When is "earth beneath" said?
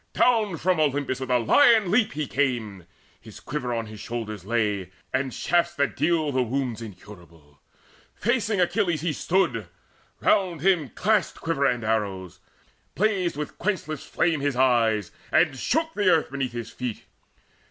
16.09-16.53